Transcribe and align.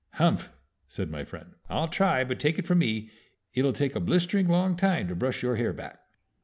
"Humph!" 0.13 0.51
said 0.87 1.11
my 1.11 1.23
friend. 1.23 1.53
"I'll 1.69 1.87
try; 1.87 2.23
but, 2.23 2.39
take 2.39 2.57
it 2.57 2.65
from 2.65 2.79
me, 2.79 3.11
it'll 3.53 3.71
take 3.71 3.93
a 3.95 3.99
blistering 3.99 4.47
long 4.47 4.75
time 4.75 5.07
to 5.09 5.15
brush 5.15 5.43
your 5.43 5.57
hair 5.57 5.73
back!" 5.73 5.99